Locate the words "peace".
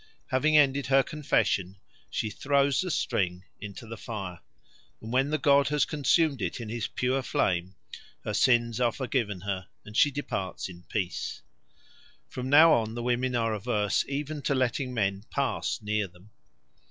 10.89-11.43